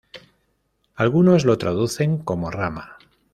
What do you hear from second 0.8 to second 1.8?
Algunos lo